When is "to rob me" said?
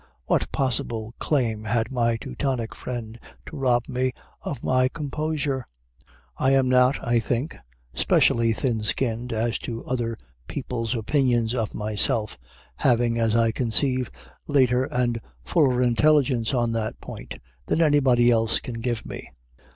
3.45-4.13